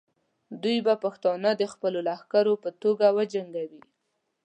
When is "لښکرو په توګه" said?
2.07-3.07